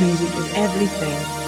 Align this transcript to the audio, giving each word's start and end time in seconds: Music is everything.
Music 0.00 0.28
is 0.36 0.54
everything. 0.54 1.47